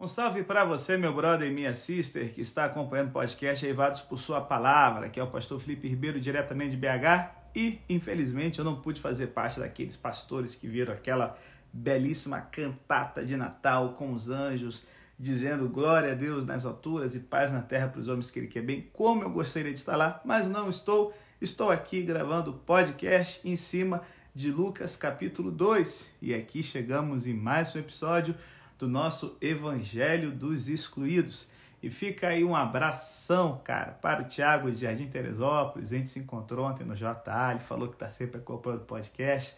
[0.00, 4.00] Um salve para você, meu brother e minha sister, que está acompanhando o podcast Eivados
[4.00, 7.32] por Sua Palavra, que é o pastor Felipe Ribeiro, diretamente de BH.
[7.52, 11.36] E, infelizmente, eu não pude fazer parte daqueles pastores que viram aquela
[11.72, 14.86] belíssima cantata de Natal com os anjos,
[15.18, 18.46] dizendo glória a Deus nas alturas e paz na terra para os homens que Ele
[18.46, 21.12] quer bem, como eu gostaria de estar lá, mas não estou.
[21.40, 24.02] Estou aqui gravando o podcast em cima
[24.32, 28.36] de Lucas capítulo 2 e aqui chegamos em mais um episódio
[28.78, 31.48] do nosso Evangelho dos Excluídos.
[31.82, 35.92] E fica aí um abração, cara, para o Tiago de Jardim Teresópolis.
[35.92, 39.54] A gente se encontrou ontem no JA, ele falou que está sempre acompanhando o podcast.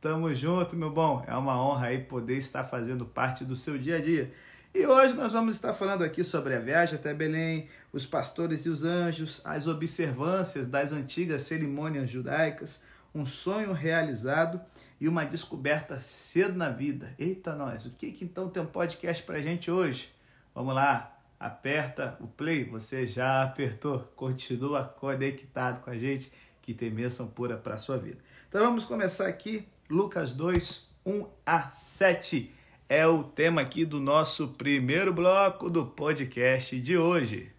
[0.00, 1.24] Tamo junto, meu bom.
[1.26, 4.32] É uma honra aí poder estar fazendo parte do seu dia a dia.
[4.74, 8.68] E hoje nós vamos estar falando aqui sobre a viagem até Belém, os pastores e
[8.68, 12.82] os anjos, as observâncias das antigas cerimônias judaicas,
[13.14, 14.60] um sonho realizado
[15.00, 17.14] e uma descoberta cedo na vida.
[17.18, 20.10] Eita, nós, o que, que então tem um podcast para gente hoje?
[20.54, 26.90] Vamos lá, aperta o play, você já apertou, continua conectado com a gente, que tem
[26.90, 28.18] bênção pura para sua vida.
[28.48, 32.52] Então vamos começar aqui, Lucas 2, 1 a 7.
[32.88, 37.53] É o tema aqui do nosso primeiro bloco do podcast de hoje.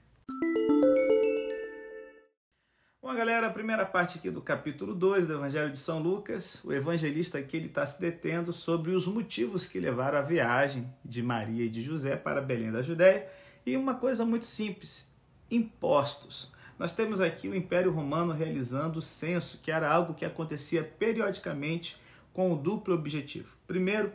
[3.55, 7.67] Primeira parte aqui do capítulo 2 do Evangelho de São Lucas, o evangelista aqui ele
[7.67, 12.17] está se detendo sobre os motivos que levaram a viagem de Maria e de José
[12.17, 13.29] para Belém da Judéia
[13.65, 15.09] e uma coisa muito simples,
[15.49, 16.51] impostos.
[16.77, 21.95] Nós temos aqui o Império Romano realizando o censo, que era algo que acontecia periodicamente
[22.33, 23.55] com o duplo objetivo.
[23.65, 24.11] Primeiro,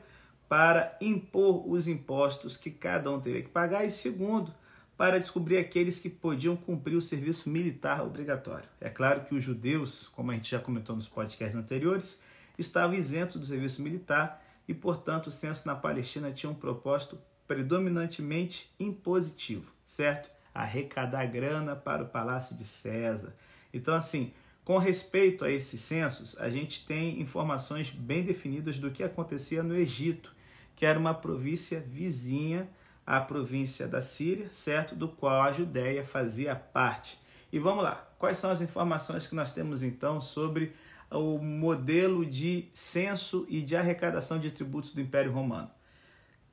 [0.50, 4.52] para impor os impostos que cada um teria que pagar e segundo,
[5.00, 8.68] para descobrir aqueles que podiam cumprir o serviço militar obrigatório.
[8.78, 12.20] É claro que os judeus, como a gente já comentou nos podcasts anteriores,
[12.58, 18.70] estavam isentos do serviço militar e, portanto, o censo na Palestina tinha um propósito predominantemente
[18.78, 20.30] impositivo, certo?
[20.52, 23.34] Arrecadar grana para o palácio de César.
[23.72, 24.34] Então, assim,
[24.66, 29.74] com respeito a esses censos, a gente tem informações bem definidas do que acontecia no
[29.74, 30.36] Egito,
[30.76, 32.68] que era uma província vizinha
[33.10, 34.94] a província da Síria, certo?
[34.94, 37.18] Do qual a Judéia fazia parte.
[37.52, 40.76] E vamos lá, quais são as informações que nós temos então sobre
[41.10, 45.68] o modelo de censo e de arrecadação de tributos do Império Romano?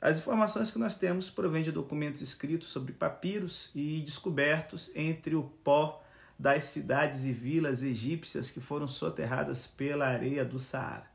[0.02, 5.44] As informações que nós temos provêm de documentos escritos sobre papiros e descobertos entre o
[5.44, 6.04] pó
[6.40, 11.06] das cidades e vilas egípcias que foram soterradas pela areia do Saara.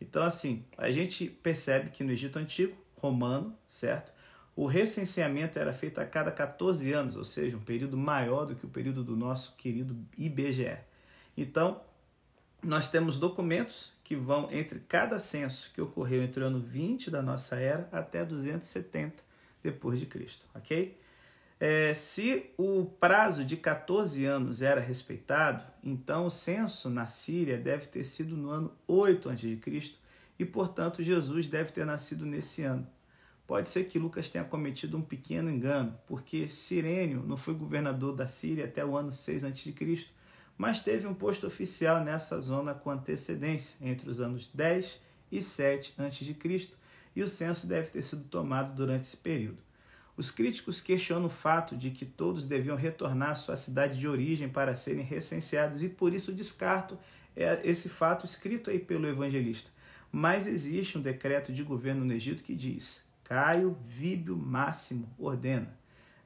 [0.00, 4.13] Então, assim, a gente percebe que no Egito Antigo, romano, certo?
[4.56, 8.64] O recenseamento era feito a cada 14 anos, ou seja, um período maior do que
[8.64, 10.78] o período do nosso querido IBGE.
[11.36, 11.80] Então,
[12.62, 17.20] nós temos documentos que vão entre cada censo que ocorreu entre o ano 20 da
[17.20, 19.22] nossa era até 270
[19.62, 20.98] depois de Cristo, ok?
[21.58, 27.86] É, se o prazo de 14 anos era respeitado, então o censo na Síria deve
[27.86, 29.94] ter sido no ano 8 a.C.
[30.38, 32.86] e, portanto, Jesus deve ter nascido nesse ano.
[33.46, 38.26] Pode ser que Lucas tenha cometido um pequeno engano, porque Sirênio não foi governador da
[38.26, 40.06] Síria até o ano 6 a.C.,
[40.56, 45.00] mas teve um posto oficial nessa zona com antecedência, entre os anos 10
[45.30, 46.68] e 7 a.C.,
[47.16, 49.58] e o censo deve ter sido tomado durante esse período.
[50.16, 54.48] Os críticos questionam o fato de que todos deviam retornar à sua cidade de origem
[54.48, 56.96] para serem recenseados e por isso descarto
[57.36, 59.70] é, esse fato escrito aí pelo evangelista.
[60.10, 65.76] Mas existe um decreto de governo no Egito que diz: Caio Víbio Máximo ordena: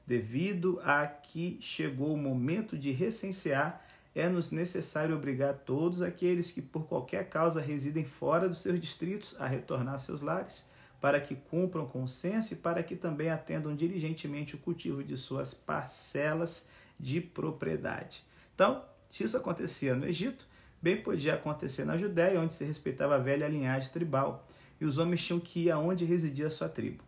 [0.07, 6.87] devido a que chegou o momento de recensear, é-nos necessário obrigar todos aqueles que por
[6.89, 10.69] qualquer causa residem fora dos seus distritos a retornar a seus lares,
[11.01, 15.17] para que cumpram com o censo e para que também atendam diligentemente o cultivo de
[15.17, 18.25] suas parcelas de propriedade.
[18.55, 20.49] Então, se isso acontecia no Egito,
[20.83, 24.48] bem podia acontecer na Judéia, onde se respeitava a velha linhagem tribal
[24.81, 27.03] e os homens tinham que ir aonde residia a sua tribo.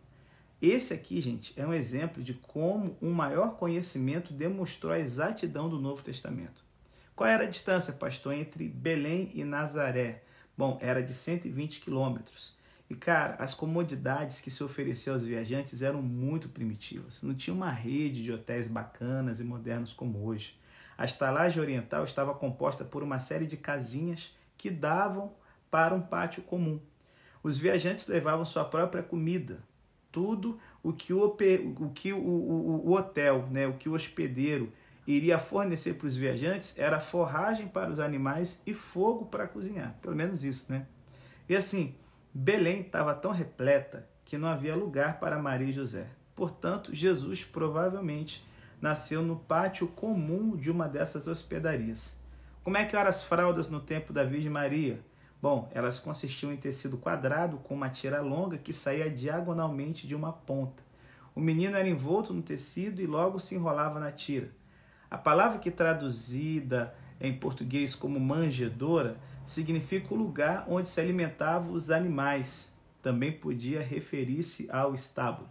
[0.61, 5.79] Esse aqui, gente, é um exemplo de como um maior conhecimento demonstrou a exatidão do
[5.79, 6.63] Novo Testamento.
[7.15, 10.23] Qual era a distância, pastor, entre Belém e Nazaré?
[10.55, 12.55] Bom, era de 120 quilômetros.
[12.89, 17.21] E, cara, as comodidades que se ofereciam aos viajantes eram muito primitivas.
[17.21, 20.59] Não tinha uma rede de hotéis bacanas e modernos como hoje.
[20.97, 25.33] A estalagem oriental estava composta por uma série de casinhas que davam
[25.71, 26.79] para um pátio comum.
[27.43, 29.59] Os viajantes levavam sua própria comida,
[30.11, 34.71] tudo o que o, o, que o, o, o hotel, né, o que o hospedeiro
[35.07, 39.95] iria fornecer para os viajantes era forragem para os animais e fogo para cozinhar.
[40.01, 40.85] Pelo menos isso, né?
[41.49, 41.95] E assim,
[42.33, 46.07] Belém estava tão repleta que não havia lugar para Maria e José.
[46.35, 48.45] Portanto, Jesus provavelmente
[48.81, 52.15] nasceu no pátio comum de uma dessas hospedarias.
[52.63, 54.99] Como é que eram as fraldas no tempo da Virgem Maria?
[55.41, 60.31] Bom, elas consistiam em tecido quadrado com uma tira longa que saía diagonalmente de uma
[60.31, 60.83] ponta.
[61.33, 64.51] O menino era envolto no tecido e logo se enrolava na tira.
[65.09, 69.17] A palavra que traduzida em português como manjedoura
[69.47, 72.71] significa o lugar onde se alimentavam os animais.
[73.01, 75.49] Também podia referir-se ao estábulo.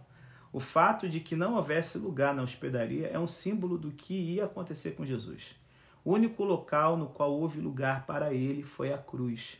[0.53, 4.45] O fato de que não houvesse lugar na hospedaria é um símbolo do que ia
[4.45, 5.55] acontecer com Jesus.
[6.03, 9.59] O único local no qual houve lugar para ele foi a cruz.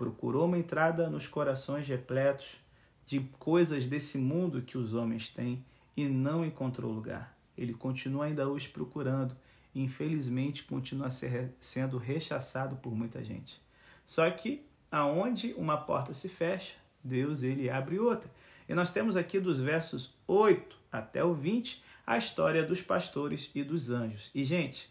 [0.00, 2.56] Procurou uma entrada nos corações repletos
[3.04, 5.62] de coisas desse mundo que os homens têm
[5.94, 7.36] e não encontrou lugar.
[7.54, 9.36] Ele continua ainda hoje procurando
[9.74, 13.60] e infelizmente continua ser, sendo rechaçado por muita gente.
[14.06, 18.30] Só que aonde uma porta se fecha, Deus ele abre outra.
[18.66, 23.62] E nós temos aqui dos versos 8 até o 20 a história dos pastores e
[23.62, 24.30] dos anjos.
[24.34, 24.90] E gente,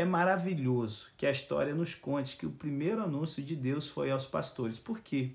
[0.00, 4.24] é maravilhoso que a história nos conte que o primeiro anúncio de Deus foi aos
[4.24, 4.78] pastores.
[4.78, 5.32] Por quê?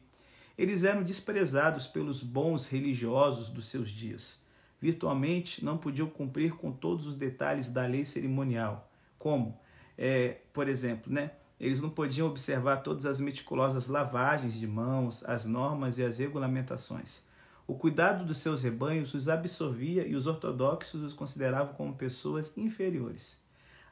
[0.57, 4.39] Eles eram desprezados pelos bons religiosos dos seus dias.
[4.81, 9.59] Virtualmente não podiam cumprir com todos os detalhes da lei cerimonial, como,
[9.97, 15.45] é, por exemplo, né, eles não podiam observar todas as meticulosas lavagens de mãos, as
[15.45, 17.23] normas e as regulamentações.
[17.67, 23.44] O cuidado dos seus rebanhos os absorvia e os ortodoxos os consideravam como pessoas inferiores.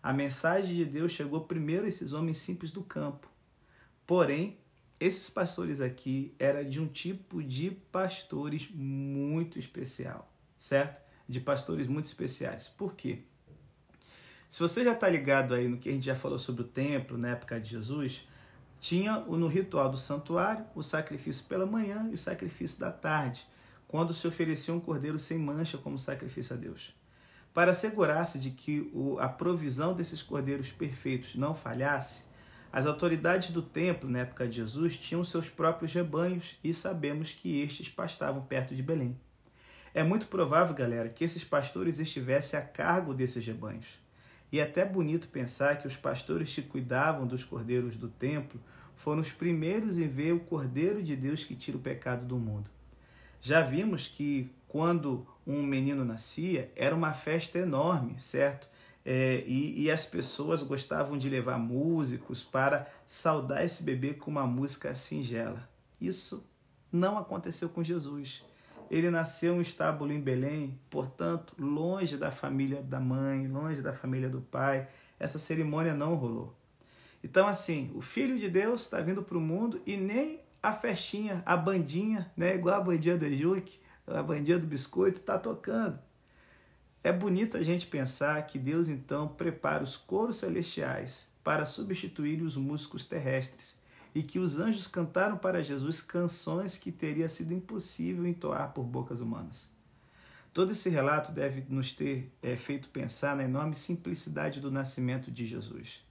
[0.04, 3.32] A mensagem de Deus chegou primeiro a esses homens simples do campo.
[4.06, 4.60] Porém,
[5.00, 11.02] esses pastores aqui eram de um tipo de pastores muito especial, certo?
[11.28, 12.68] De pastores muito especiais.
[12.68, 13.20] Por quê?
[14.50, 17.18] Se você já está ligado aí no que a gente já falou sobre o templo
[17.18, 18.28] na época de Jesus,
[18.82, 23.48] tinha no ritual do santuário o sacrifício pela manhã e o sacrifício da tarde,
[23.88, 26.94] quando se oferecia um cordeiro sem mancha como sacrifício a Deus.
[27.54, 32.26] Para assegurar-se de que a provisão desses cordeiros perfeitos não falhasse,
[32.72, 37.62] as autoridades do templo, na época de Jesus, tinham seus próprios rebanhos e sabemos que
[37.62, 39.16] estes pastavam perto de Belém.
[39.94, 43.86] É muito provável, galera, que esses pastores estivessem a cargo desses rebanhos.
[44.52, 48.60] E é até bonito pensar que os pastores que cuidavam dos cordeiros do templo
[48.96, 52.72] foram os primeiros em ver o Cordeiro de Deus que tira o pecado do mundo.
[53.40, 58.68] Já vimos que quando um menino nascia, era uma festa enorme, certo?
[59.06, 64.48] É, e, e, as pessoas gostavam de levar músicos para saudar esse bebê com uma
[64.48, 65.68] música singela.
[66.00, 66.48] Isso
[66.90, 68.46] não aconteceu com Jesus.
[68.90, 73.92] Ele nasceu em um estábulo em Belém, portanto, longe da família da mãe, longe da
[73.92, 74.88] família do pai.
[75.20, 76.56] Essa cerimônia não rolou.
[77.22, 81.44] Então, assim, o Filho de Deus está vindo para o mundo e nem a festinha,
[81.46, 86.00] a bandinha, né, igual a bandinha da Juque, a bandinha do biscoito está tocando.
[87.04, 92.56] É bonito a gente pensar que Deus então prepara os coros celestiais para substituir os
[92.56, 93.78] músicos terrestres
[94.16, 99.20] e que os anjos cantaram para Jesus canções que teria sido impossível entoar por bocas
[99.20, 99.68] humanas.
[100.54, 105.48] Todo esse relato deve nos ter é, feito pensar na enorme simplicidade do nascimento de
[105.48, 106.02] Jesus.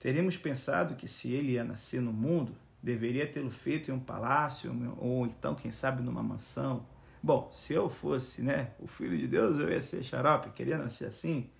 [0.00, 2.52] Teríamos pensado que se ele ia nascer no mundo,
[2.82, 6.84] deveria tê-lo feito em um palácio ou então, quem sabe, numa mansão
[7.26, 11.06] Bom, se eu fosse né, o filho de Deus, eu ia ser xarope, queria nascer
[11.06, 11.50] assim.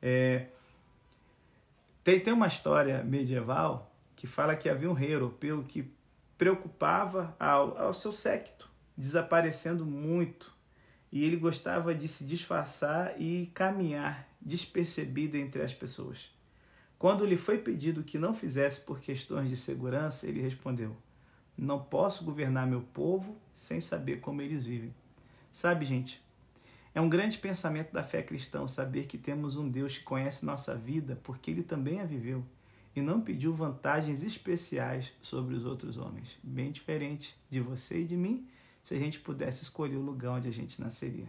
[0.00, 0.46] É...
[2.02, 5.92] Tem, tem uma história medieval que fala que havia um rei europeu que
[6.38, 10.50] preocupava ao, ao seu séquito, desaparecendo muito.
[11.12, 16.30] E ele gostava de se disfarçar e caminhar despercebido entre as pessoas.
[16.98, 20.96] Quando lhe foi pedido que não fizesse por questões de segurança, ele respondeu:
[21.54, 25.01] Não posso governar meu povo sem saber como eles vivem.
[25.52, 26.22] Sabe, gente,
[26.94, 30.74] é um grande pensamento da fé cristã saber que temos um Deus que conhece nossa
[30.74, 32.44] vida porque ele também a viveu
[32.94, 38.16] e não pediu vantagens especiais sobre os outros homens, bem diferente de você e de
[38.16, 38.46] mim,
[38.82, 41.28] se a gente pudesse escolher o lugar onde a gente nasceria.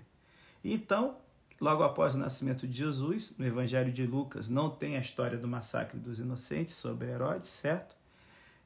[0.63, 1.17] Então,
[1.61, 5.47] logo após o nascimento de Jesus, no Evangelho de Lucas não tem a história do
[5.47, 7.95] massacre dos inocentes sobre Herodes, certo?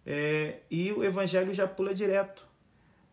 [0.05, 2.47] É, e o Evangelho já pula direto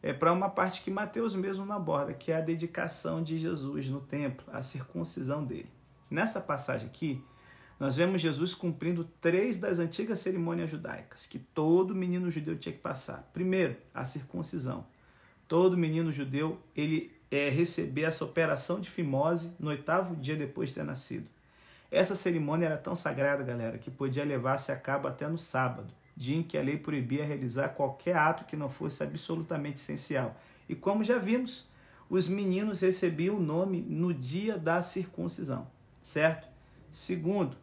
[0.05, 3.89] é, para uma parte que Mateus mesmo não aborda, que é a dedicação de Jesus
[3.89, 5.71] no templo, a circuncisão dele.
[6.11, 7.25] Nessa passagem aqui,
[7.81, 12.83] nós vemos Jesus cumprindo três das antigas cerimônias judaicas que todo menino judeu tinha que
[12.83, 13.31] passar.
[13.33, 14.85] Primeiro, a circuncisão.
[15.49, 20.75] Todo menino judeu ele é, receber essa operação de fimose no oitavo dia depois de
[20.75, 21.31] ter nascido.
[21.91, 26.37] Essa cerimônia era tão sagrada, galera, que podia levar-se a cabo até no sábado dia
[26.37, 30.41] em que a lei proibia realizar qualquer ato que não fosse absolutamente essencial.
[30.69, 31.69] E como já vimos,
[32.09, 35.67] os meninos recebiam o nome no dia da circuncisão,
[36.03, 36.49] certo?
[36.91, 37.57] Segundo,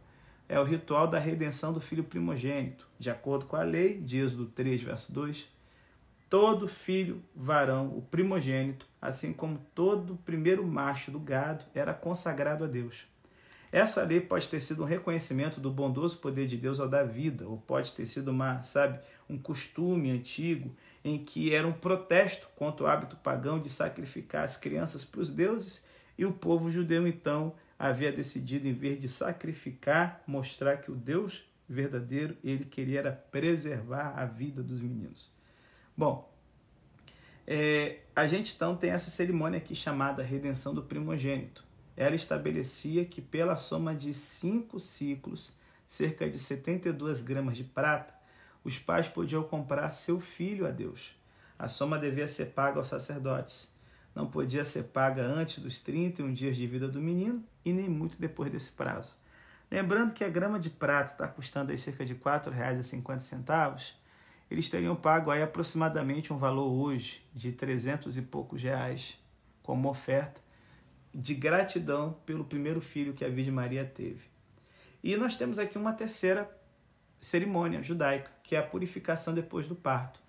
[0.49, 2.87] é o ritual da redenção do filho primogênito.
[2.99, 5.49] De acordo com a lei, de Êxodo 3, verso 2,
[6.29, 12.67] todo filho varão, o primogênito, assim como todo primeiro macho do gado, era consagrado a
[12.67, 13.05] Deus.
[13.71, 17.47] Essa lei pode ter sido um reconhecimento do bondoso poder de Deus ao dar vida,
[17.47, 18.99] ou pode ter sido uma, sabe,
[19.29, 20.75] um costume antigo
[21.05, 25.31] em que era um protesto contra o hábito pagão de sacrificar as crianças para os
[25.31, 25.85] deuses,
[26.17, 31.45] e o povo judeu então havia decidido, em vez de sacrificar, mostrar que o Deus
[31.67, 35.31] verdadeiro ele queria era preservar a vida dos meninos.
[35.95, 36.29] Bom,
[37.47, 41.70] é, a gente então tem essa cerimônia aqui chamada redenção do primogênito.
[42.01, 45.53] Ela estabelecia que pela soma de cinco ciclos,
[45.87, 48.11] cerca de 72 gramas de prata,
[48.63, 51.15] os pais podiam comprar seu filho a Deus.
[51.59, 53.69] A soma devia ser paga aos sacerdotes.
[54.15, 58.19] Não podia ser paga antes dos 31 dias de vida do menino e nem muito
[58.19, 59.15] depois desse prazo.
[59.69, 63.93] Lembrando que a grama de prata está custando aí cerca de R$ 4,50,
[64.49, 69.19] eles teriam pago aí aproximadamente um valor hoje de 300 e poucos reais
[69.61, 70.41] como oferta
[71.13, 74.29] de gratidão pelo primeiro filho que a Virgem Maria teve.
[75.03, 76.49] E nós temos aqui uma terceira
[77.19, 80.19] cerimônia judaica, que é a purificação depois do parto.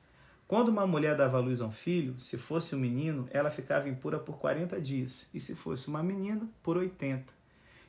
[0.46, 4.18] Quando uma mulher dava luz a um filho, se fosse um menino, ela ficava impura
[4.18, 7.32] por 40 dias, e se fosse uma menina, por 80.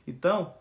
[0.06, 0.54] Então,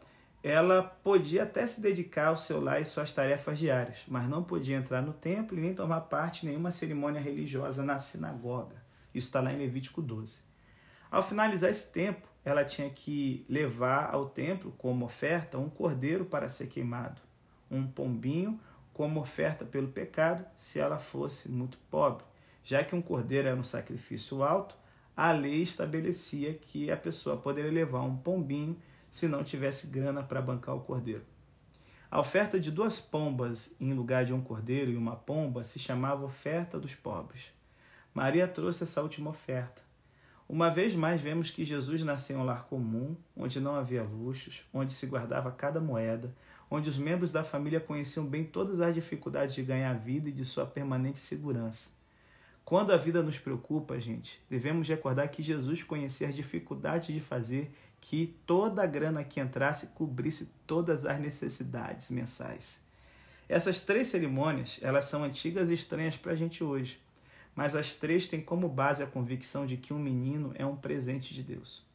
[0.43, 4.75] ela podia até se dedicar ao seu lar e suas tarefas diárias, mas não podia
[4.75, 8.75] entrar no templo e nem tomar parte em nenhuma cerimônia religiosa na sinagoga.
[9.15, 10.41] Isso está lá em Levítico 12.
[11.13, 16.49] Ao finalizar esse tempo, ela tinha que levar ao templo como oferta um cordeiro para
[16.49, 17.21] ser queimado
[17.69, 18.59] um pombinho
[18.91, 22.25] como oferta pelo pecado, se ela fosse muito pobre.
[22.63, 24.75] Já que um cordeiro era um sacrifício alto,
[25.15, 28.75] a lei estabelecia que a pessoa poderia levar um pombinho
[29.11, 31.23] se não tivesse grana para bancar o cordeiro.
[32.09, 36.25] A oferta de duas pombas em lugar de um cordeiro e uma pomba se chamava
[36.25, 37.51] oferta dos pobres.
[38.15, 39.92] Maria trouxe essa última oferta.
[40.53, 44.63] Uma vez mais vemos que Jesus nasceu em um lar comum, onde não havia luxos,
[44.71, 46.31] onde se guardava cada moeda,
[46.69, 50.31] onde os membros da família conheciam bem todas as dificuldades de ganhar a vida e
[50.31, 51.89] de sua permanente segurança.
[52.63, 57.73] Quando a vida nos preocupa, gente, devemos recordar que Jesus conhecia as dificuldades de fazer
[57.99, 62.79] que toda a grana que entrasse cobrisse todas as necessidades mensais.
[63.49, 67.01] Essas três cerimônias, elas são antigas e estranhas para a gente hoje,
[67.55, 71.33] mas as três têm como base a convicção de que um menino é um presente
[71.33, 71.85] de Deus.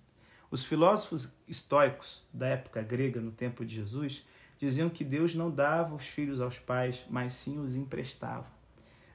[0.50, 4.24] Os filósofos estoicos da época grega, no tempo de Jesus,
[4.56, 8.46] diziam que Deus não dava os filhos aos pais, mas sim os emprestava.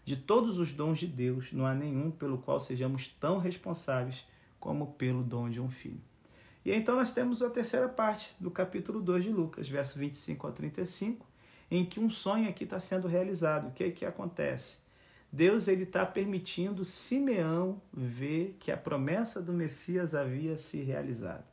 [0.06, 4.28] De todos os dons de Deus, não há nenhum pelo qual sejamos tão responsáveis
[4.60, 6.02] como pelo dom de um filho.
[6.66, 10.54] E então nós temos a terceira parte do capítulo 2 de Lucas, verso 25 ao
[10.54, 11.26] 35,
[11.70, 13.70] em que um sonho aqui está sendo realizado.
[13.70, 14.83] O que é que acontece?
[15.34, 21.44] Deus ele está permitindo Simeão ver que a promessa do Messias havia se realizado.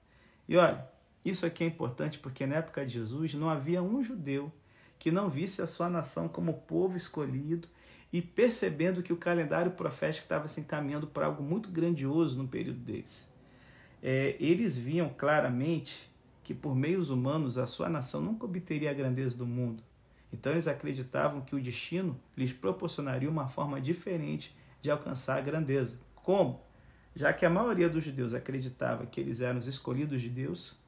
[0.47, 0.87] E olha,
[1.25, 4.53] isso aqui é importante porque na época de Jesus não havia um judeu
[4.99, 7.67] que não visse a sua nação como povo escolhido
[8.13, 12.81] e percebendo que o calendário profético estava se encaminhando para algo muito grandioso no período
[12.81, 13.27] deles.
[14.03, 16.11] É, eles viam claramente
[16.45, 19.83] que por meios humanos a sua nação nunca obteria a grandeza do mundo.
[20.33, 25.99] Então eles acreditavam que o destino lhes proporcionaria uma forma diferente de alcançar a grandeza.
[26.15, 26.63] Como?
[27.15, 30.79] Já que a maioria dos judeus acreditava que eles eram os escolhidos de Deus,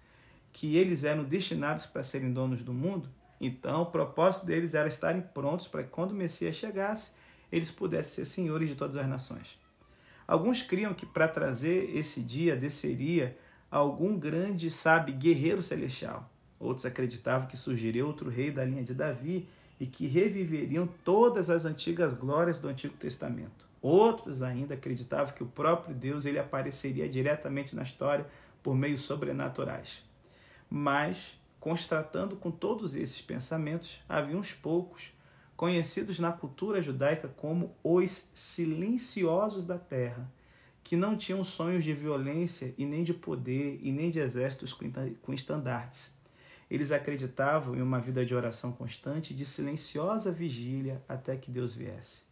[0.53, 3.09] que eles eram destinados para serem donos do mundo,
[3.41, 7.15] então o propósito deles era estarem prontos para que quando o Messias chegasse,
[7.51, 9.59] eles pudessem ser senhores de todas as nações.
[10.27, 13.37] Alguns criam que para trazer esse dia desceria
[13.71, 16.31] algum grande, sabe, guerreiro celestial.
[16.63, 19.49] Outros acreditavam que surgiria outro rei da linha de Davi
[19.81, 23.67] e que reviveriam todas as antigas glórias do Antigo Testamento.
[23.81, 28.27] Outros ainda acreditavam que o próprio Deus ele apareceria diretamente na história
[28.63, 30.05] por meios sobrenaturais
[30.75, 35.13] mas, constatando com todos esses pensamentos, havia uns poucos,
[35.55, 40.33] conhecidos na cultura judaica como os silenciosos da terra,
[40.83, 44.73] que não tinham sonhos de violência e nem de poder e nem de exércitos
[45.21, 46.17] com estandartes.
[46.73, 52.23] Eles acreditavam em uma vida de oração constante, de silenciosa vigília até que Deus viesse.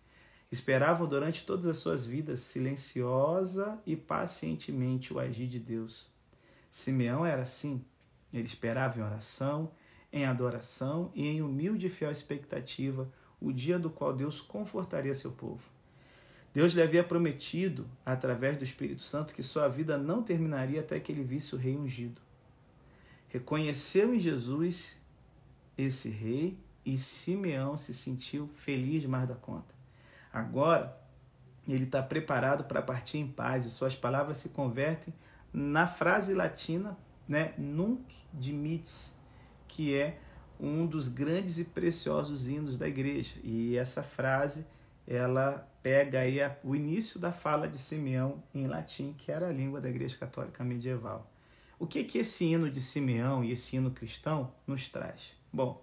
[0.51, 6.09] Esperavam durante todas as suas vidas silenciosa e pacientemente o agir de Deus.
[6.71, 7.85] Simeão era assim,
[8.33, 9.73] ele esperava em oração,
[10.11, 15.33] em adoração e em humilde e fiel expectativa o dia do qual Deus confortaria seu
[15.33, 15.63] povo.
[16.55, 21.13] Deus lhe havia prometido, através do Espírito Santo, que sua vida não terminaria até que
[21.13, 22.30] ele visse o rei ungido.
[23.31, 25.01] Reconheceu em Jesus
[25.79, 29.75] esse rei e Simeão se sentiu feliz mais da conta.
[30.33, 31.01] Agora,
[31.67, 35.15] ele está preparado para partir em paz e suas palavras se convertem
[35.53, 36.97] na frase latina,
[37.29, 39.17] né, nunc dimittis,
[39.69, 40.19] que é
[40.59, 43.37] um dos grandes e preciosos hinos da igreja.
[43.43, 44.67] E essa frase,
[45.07, 49.81] ela pega aí o início da fala de Simeão em latim, que era a língua
[49.81, 51.31] da igreja católica medieval.
[51.81, 55.33] O que que esse hino de Simeão e esse hino cristão nos traz?
[55.51, 55.83] Bom,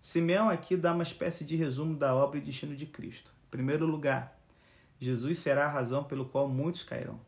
[0.00, 3.30] Simeão aqui dá uma espécie de resumo da obra e destino de Cristo.
[3.46, 4.40] Em primeiro lugar,
[4.98, 7.20] Jesus será a razão pelo qual muitos cairão.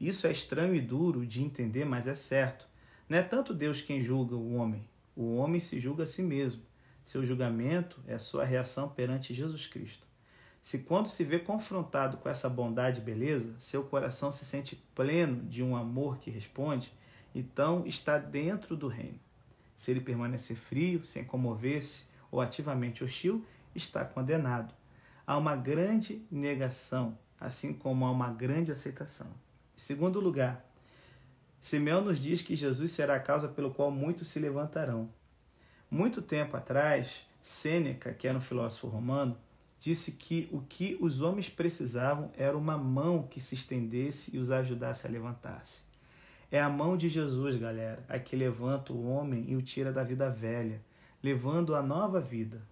[0.00, 2.66] Isso é estranho e duro de entender, mas é certo.
[3.06, 4.82] Não é tanto Deus quem julga o homem,
[5.14, 6.62] o homem se julga a si mesmo.
[7.04, 10.06] Seu julgamento é sua reação perante Jesus Cristo.
[10.62, 15.44] Se quando se vê confrontado com essa bondade e beleza, seu coração se sente pleno
[15.44, 16.96] de um amor que responde,
[17.34, 19.18] então está dentro do reino.
[19.76, 23.44] Se ele permanecer frio, sem comover-se ou ativamente hostil,
[23.74, 24.74] está condenado.
[25.26, 29.28] Há uma grande negação, assim como há uma grande aceitação.
[29.76, 30.64] Em segundo lugar,
[31.60, 35.08] Simeão nos diz que Jesus será a causa pelo qual muitos se levantarão.
[35.90, 39.36] Muito tempo atrás, Sêneca, que era um filósofo romano,
[39.78, 44.50] disse que o que os homens precisavam era uma mão que se estendesse e os
[44.50, 45.87] ajudasse a levantar-se.
[46.50, 50.02] É a mão de Jesus, galera, a que levanta o homem e o tira da
[50.02, 50.80] vida velha,
[51.22, 52.62] levando a nova vida,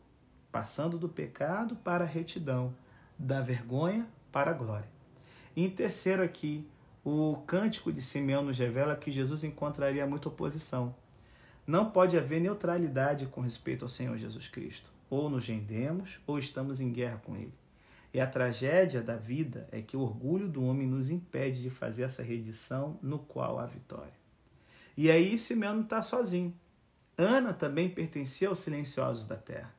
[0.51, 2.75] passando do pecado para a retidão,
[3.19, 4.89] da vergonha para a glória.
[5.55, 6.67] E em terceiro aqui,
[7.05, 10.95] o cântico de Simeão nos revela que Jesus encontraria muita oposição.
[11.67, 14.91] Não pode haver neutralidade com respeito ao Senhor Jesus Cristo.
[15.11, 17.53] Ou nos rendemos, ou estamos em guerra com Ele.
[18.17, 22.05] E a tragédia da vida é que o orgulho do homem nos impede de fazer
[22.05, 24.15] essa redição no qual há vitória.
[24.97, 26.59] E aí Simeão não está sozinho.
[27.19, 29.71] Ana também pertencia aos silenciosos da terra.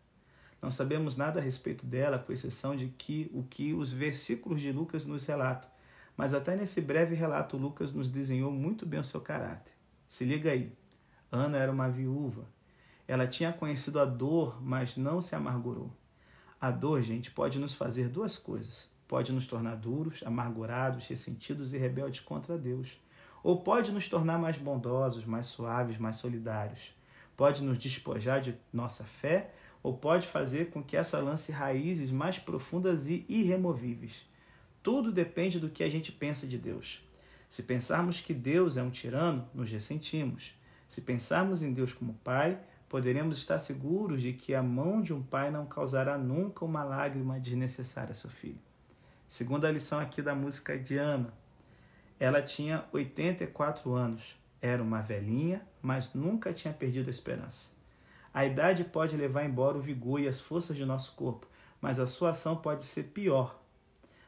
[0.61, 4.71] Não sabemos nada a respeito dela, com exceção de que o que os versículos de
[4.71, 5.67] Lucas nos relatam
[6.15, 9.73] mas até nesse breve relato, Lucas nos desenhou muito bem o seu caráter.
[10.07, 10.71] Se liga aí.
[11.31, 12.45] Ana era uma viúva.
[13.07, 15.91] Ela tinha conhecido a dor, mas não se amargurou.
[16.59, 18.89] A dor, gente, pode nos fazer duas coisas.
[19.07, 22.99] Pode nos tornar duros, amargurados, ressentidos e rebeldes contra Deus.
[23.43, 26.93] Ou pode nos tornar mais bondosos, mais suaves, mais solidários.
[27.37, 29.51] Pode nos despojar de nossa fé,
[29.83, 34.25] ou pode fazer com que essa lance raízes mais profundas e irremovíveis.
[34.81, 37.01] Tudo depende do que a gente pensa de Deus.
[37.47, 40.53] Se pensarmos que Deus é um tirano, nos ressentimos.
[40.87, 45.21] Se pensarmos em Deus como Pai, poderemos estar seguros de que a mão de um
[45.21, 48.59] pai não causará nunca uma lágrima desnecessária a seu filho.
[49.27, 51.33] Segunda lição aqui da música de Ana.
[52.19, 57.69] Ela tinha 84 anos, era uma velhinha, mas nunca tinha perdido a esperança.
[58.33, 61.47] A idade pode levar embora o vigor e as forças de nosso corpo,
[61.81, 63.59] mas a sua ação pode ser pior,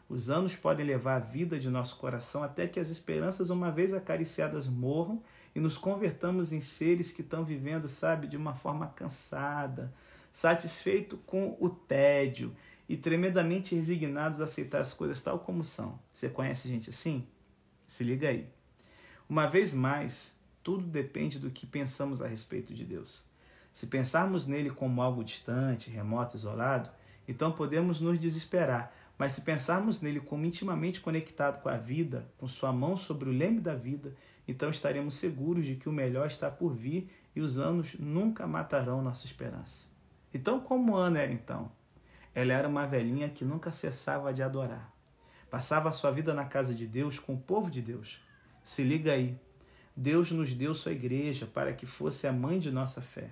[0.09, 3.93] os anos podem levar a vida de nosso coração até que as esperanças, uma vez
[3.93, 5.21] acariciadas, morram
[5.55, 9.93] e nos convertamos em seres que estão vivendo, sabe, de uma forma cansada,
[10.31, 12.55] satisfeito com o tédio
[12.87, 15.99] e tremendamente resignados a aceitar as coisas tal como são.
[16.13, 17.27] Você conhece gente assim?
[17.87, 18.47] Se liga aí.
[19.27, 23.23] Uma vez mais, tudo depende do que pensamos a respeito de Deus.
[23.73, 26.89] Se pensarmos nele como algo distante, remoto, isolado,
[27.27, 32.47] então podemos nos desesperar mas se pensarmos nele como intimamente conectado com a vida, com
[32.47, 34.15] sua mão sobre o leme da vida,
[34.49, 39.01] então estaremos seguros de que o melhor está por vir e os anos nunca matarão
[39.01, 39.85] nossa esperança.
[40.33, 41.71] Então, como Ana era então?
[42.33, 44.91] Ela era uma velhinha que nunca cessava de adorar.
[45.49, 48.21] Passava a sua vida na casa de Deus, com o povo de Deus.
[48.63, 49.37] Se liga aí.
[49.95, 53.31] Deus nos deu sua igreja para que fosse a mãe de nossa fé.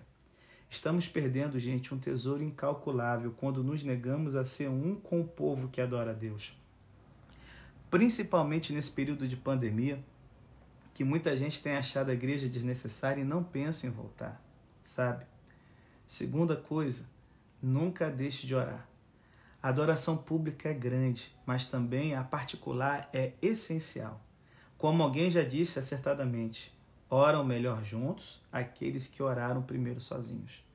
[0.69, 5.69] Estamos perdendo, gente, um tesouro incalculável quando nos negamos a ser um com o povo
[5.69, 6.55] que adora a Deus.
[7.89, 10.03] Principalmente nesse período de pandemia,
[10.97, 14.41] que muita gente tem achado a igreja desnecessária e não pensa em voltar,
[14.83, 15.27] sabe?
[16.07, 17.05] Segunda coisa,
[17.61, 18.89] nunca deixe de orar.
[19.61, 24.19] A adoração pública é grande, mas também a particular é essencial.
[24.75, 26.75] Como alguém já disse acertadamente,
[27.11, 30.65] Oram melhor juntos aqueles que oraram primeiro sozinhos.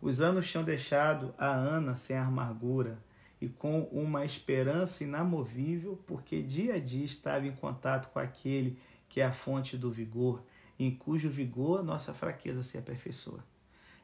[0.00, 2.98] Os anos tinham deixado a Ana sem amargura
[3.38, 9.20] e com uma esperança inamovível, porque dia a dia estava em contato com aquele que
[9.20, 10.42] é a fonte do vigor,
[10.78, 13.44] em cujo vigor nossa fraqueza se aperfeiçoa.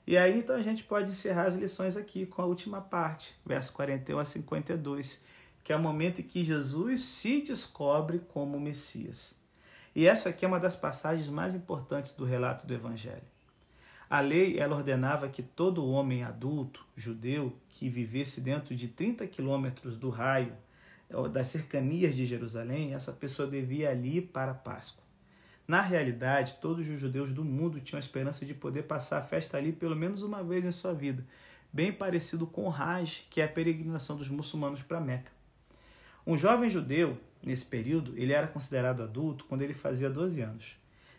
[0.06, 3.72] E aí então a gente pode encerrar as lições aqui com a última parte, verso
[3.72, 5.24] 41 a 52,
[5.62, 9.34] que é o momento em que Jesus se descobre como Messias.
[9.94, 13.22] E essa aqui é uma das passagens mais importantes do relato do Evangelho.
[14.10, 19.96] A lei ela ordenava que todo homem adulto, judeu, que vivesse dentro de 30 quilômetros
[19.96, 20.52] do raio
[21.30, 25.04] das cercanias de Jerusalém, essa pessoa devia ali para a Páscoa.
[25.66, 29.56] Na realidade, todos os judeus do mundo tinham a esperança de poder passar a festa
[29.56, 31.24] ali pelo menos uma vez em sua vida,
[31.72, 35.32] bem parecido com o Hajj, que é a peregrinação dos muçulmanos para Meca.
[36.26, 40.76] Um jovem judeu, nesse período, ele era considerado adulto quando ele fazia 12 anos.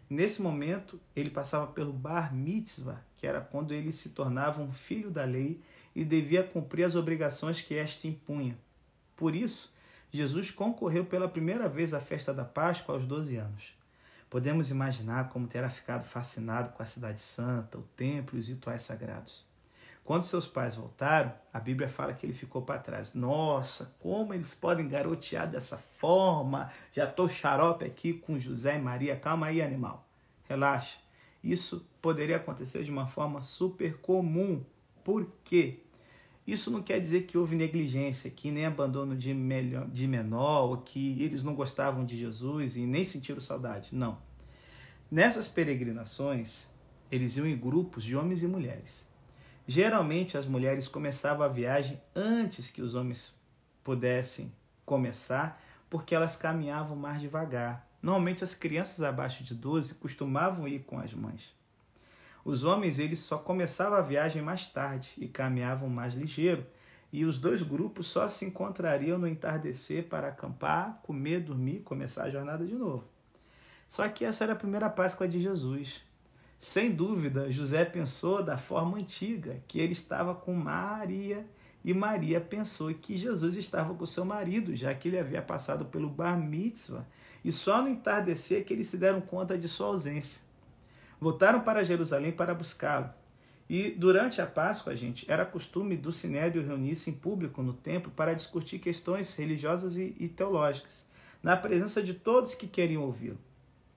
[0.09, 5.09] Nesse momento, ele passava pelo bar mitzvah, que era quando ele se tornava um filho
[5.09, 5.61] da lei
[5.95, 8.55] e devia cumprir as obrigações que esta impunha.
[9.15, 9.73] Por isso,
[10.15, 13.75] Jesus concorreu pela primeira vez à festa da Páscoa aos 12 anos.
[14.29, 18.81] Podemos imaginar como terá ficado fascinado com a cidade santa, o templo e os rituais
[18.81, 19.45] sagrados.
[20.03, 23.15] Quando seus pais voltaram, a Bíblia fala que ele ficou para trás.
[23.15, 26.71] Nossa, como eles podem garotear dessa forma?
[26.93, 29.15] Já estou xarope aqui com José e Maria.
[29.15, 30.07] Calma aí, animal.
[30.47, 30.99] Relaxa.
[31.43, 34.63] Isso poderia acontecer de uma forma super comum.
[35.03, 35.79] Por quê?
[36.45, 40.77] Isso não quer dizer que houve negligência, que nem abandono de, melhor, de menor, ou
[40.77, 43.89] que eles não gostavam de Jesus e nem sentiram saudade.
[43.93, 44.19] Não.
[45.09, 46.67] Nessas peregrinações,
[47.11, 49.07] eles iam em grupos de homens e mulheres.
[49.67, 53.33] Geralmente as mulheres começavam a viagem antes que os homens
[53.83, 54.51] pudessem
[54.85, 57.87] começar, porque elas caminhavam mais devagar.
[58.01, 61.54] Normalmente as crianças abaixo de 12 costumavam ir com as mães.
[62.45, 66.63] Os homens eles só começavam a viagem mais tarde e caminhavam mais ligeiro,
[67.11, 72.29] e os dois grupos só se encontrariam no entardecer para acampar, comer, dormir, começar a
[72.29, 73.03] jornada de novo.
[73.89, 76.03] Só que essa era a primeira Páscoa de Jesus.
[76.59, 81.47] Sem dúvida, José pensou da forma antiga, que ele estava com Maria,
[81.83, 86.09] e Maria pensou que Jesus estava com seu marido, já que ele havia passado pelo
[86.09, 87.07] bar mitzvah,
[87.43, 90.44] e só no entardecer que eles se deram conta de sua ausência.
[91.25, 93.09] Voltaram para Jerusalém para buscá-lo.
[93.67, 98.35] E durante a Páscoa, gente, era costume do Sinédrio reunir-se em público no templo para
[98.35, 101.09] discutir questões religiosas e, e teológicas,
[101.41, 103.39] na presença de todos que queriam ouvi-lo.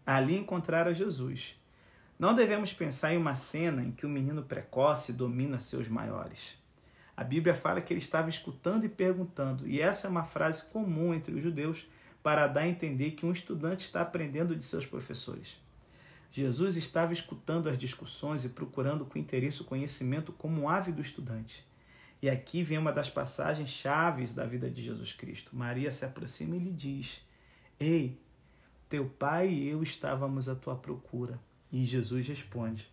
[0.06, 1.54] Ali encontraram Jesus.
[2.18, 6.56] Não devemos pensar em uma cena em que o menino precoce domina seus maiores.
[7.14, 11.12] A Bíblia fala que ele estava escutando e perguntando, e essa é uma frase comum
[11.12, 11.86] entre os judeus
[12.22, 15.67] para dar a entender que um estudante está aprendendo de seus professores.
[16.30, 21.66] Jesus estava escutando as discussões e procurando com interesse o conhecimento como um ávido estudante.
[22.20, 25.56] E aqui vem uma das passagens chaves da vida de Jesus Cristo.
[25.56, 27.22] Maria se aproxima e lhe diz:
[27.78, 28.20] Ei,
[28.88, 31.38] teu pai e eu estávamos à tua procura.
[31.70, 32.90] E Jesus responde: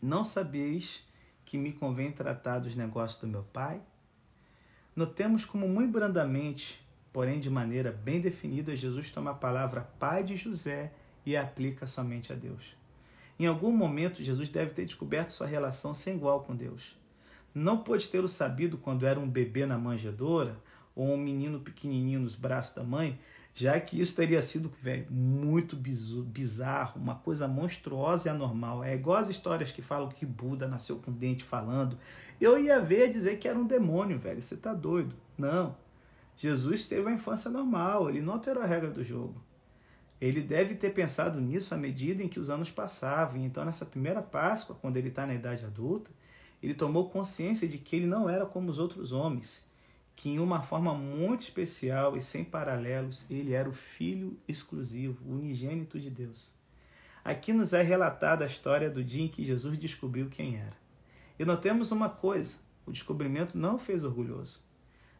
[0.00, 1.04] Não sabeis
[1.44, 3.80] que me convém tratar dos negócios do meu pai?
[4.94, 6.80] Notemos como muito brandamente,
[7.12, 10.92] porém de maneira bem definida, Jesus toma a palavra pai de José
[11.26, 12.76] e aplica somente a Deus.
[13.38, 16.96] Em algum momento, Jesus deve ter descoberto sua relação sem igual com Deus.
[17.54, 20.56] Não pôde tê-lo sabido quando era um bebê na manjedoura
[20.94, 23.18] ou um menino pequenininho nos braços da mãe,
[23.54, 28.84] já que isso teria sido véio, muito bizarro, uma coisa monstruosa e anormal.
[28.84, 31.98] É igual as histórias que falam que Buda nasceu com dente falando.
[32.38, 34.40] Eu ia ver dizer que era um demônio, velho.
[34.40, 35.14] Você tá doido?
[35.36, 35.74] Não.
[36.36, 39.45] Jesus teve uma infância normal, ele não alterou a regra do jogo.
[40.20, 43.44] Ele deve ter pensado nisso à medida em que os anos passavam.
[43.44, 46.10] Então, nessa primeira Páscoa, quando ele está na idade adulta,
[46.62, 49.66] ele tomou consciência de que ele não era como os outros homens
[50.16, 56.00] que em uma forma muito especial e sem paralelos, ele era o Filho exclusivo, unigênito
[56.00, 56.50] de Deus.
[57.22, 60.76] Aqui nos é relatada a história do dia em que Jesus descobriu quem era.
[61.38, 64.64] E notemos uma coisa: o descobrimento não fez orgulhoso.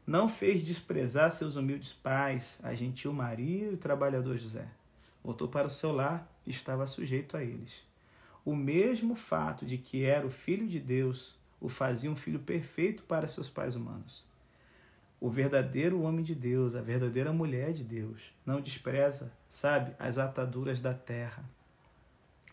[0.06, 4.66] Não fez desprezar seus humildes pais, a gentil Maria e o trabalhador José.
[5.26, 7.82] Voltou para o seu lar e estava sujeito a eles.
[8.44, 13.02] O mesmo fato de que era o filho de Deus o fazia um filho perfeito
[13.02, 14.24] para seus pais humanos.
[15.20, 20.78] O verdadeiro homem de Deus, a verdadeira mulher de Deus, não despreza, sabe, as ataduras
[20.78, 21.44] da terra,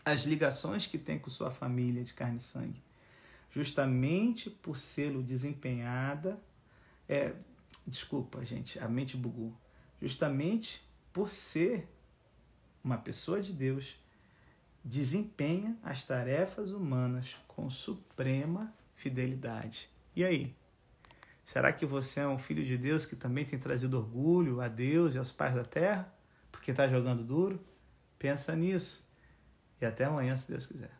[0.04, 2.82] as ligações que tem com sua família de carne e sangue.
[3.52, 6.40] Justamente por sê-lo desempenhada,
[7.08, 7.34] é,
[7.86, 9.52] desculpa, gente, a mente bugou.
[10.02, 10.82] Justamente
[11.12, 11.88] por ser
[12.84, 13.96] uma pessoa de Deus,
[14.84, 19.88] desempenha as tarefas humanas com suprema fidelidade.
[20.14, 20.54] E aí?
[21.44, 25.14] Será que você é um filho de Deus que também tem trazido orgulho a Deus
[25.14, 26.12] e aos pais da terra?
[26.52, 27.60] Porque está jogando duro?
[28.18, 29.04] Pensa nisso.
[29.80, 30.90] E até amanhã, se Deus quiser.